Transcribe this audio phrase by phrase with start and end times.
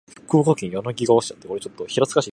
[0.25, 1.33] 福岡県柳川市